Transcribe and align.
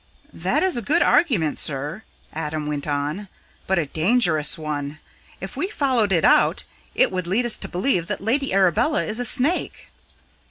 "That 0.33 0.63
is 0.63 0.77
a 0.77 0.81
good 0.81 1.03
argument, 1.03 1.59
sir," 1.59 2.01
Adam 2.33 2.65
went 2.65 2.87
on, 2.87 3.27
"but 3.67 3.77
a 3.77 3.85
dangerous 3.85 4.57
one. 4.57 4.97
If 5.39 5.55
we 5.55 5.67
followed 5.67 6.11
it 6.11 6.25
out, 6.25 6.63
it 6.95 7.11
would 7.11 7.27
lead 7.27 7.45
us 7.45 7.55
to 7.59 7.67
believe 7.67 8.07
that 8.07 8.19
Lady 8.19 8.51
Arabella 8.51 9.03
is 9.03 9.19
a 9.19 9.25
snake." 9.25 9.89